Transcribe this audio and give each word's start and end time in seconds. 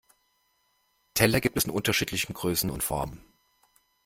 Teller 1.13 1.41
gibt 1.41 1.57
es 1.57 1.65
in 1.65 1.69
unterschiedlichen 1.71 2.33
Größen 2.33 2.71
und 2.71 2.81
Formen. 2.83 3.23